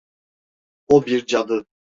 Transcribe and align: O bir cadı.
O 0.87 1.05
bir 1.05 1.25
cadı. 1.25 1.65